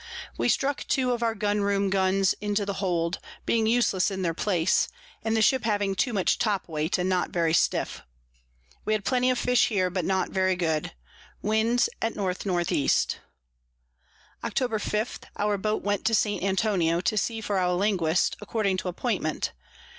[0.35, 4.33] We struck two of our Gun room Guns into the Hold, being useless in their
[4.33, 4.87] place,
[5.23, 8.01] and the Ship having too much top weight, and not very stiff.
[8.83, 10.93] We had plenty of Fish here, but not very good.
[11.43, 12.89] Wind at N N E.
[14.43, 14.81] Octob.
[14.81, 15.19] 5.
[15.37, 16.43] Our Boat went to St.
[16.43, 19.51] Antonio to see for our Linguist, according to appointment.